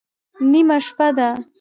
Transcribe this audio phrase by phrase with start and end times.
[0.51, 1.29] _نيمه شپه ده.